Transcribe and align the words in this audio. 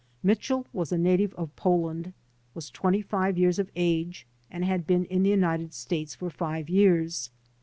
Mitchell 0.23 0.65
"was 0.73 0.91
a 0.91 0.97
native 0.97 1.31
of 1.35 1.55
Poland, 1.55 2.13
was 2.55 2.71
twenty 2.71 3.03
five 3.03 3.37
years 3.37 3.59
of 3.59 3.69
age 3.75 4.25
and 4.49 4.65
had 4.65 4.87
been 4.87 5.05
in 5.05 5.21
the 5.21 5.29
United 5.29 5.75
States 5.75 6.15
five 6.15 6.67
years. 6.69 7.29